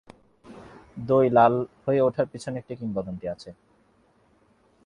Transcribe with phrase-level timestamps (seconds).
[1.07, 1.53] দই লাল
[1.85, 3.49] হয়ে ওঠার পিছনে একটি কিংবদন্তি আছে।